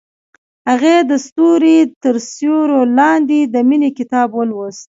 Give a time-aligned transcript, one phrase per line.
[0.69, 4.79] هغې د ستوري تر سیوري لاندې د مینې کتاب ولوست.